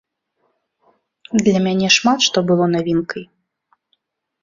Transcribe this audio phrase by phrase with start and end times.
[1.49, 3.23] Для мяне шмат што было навінкай.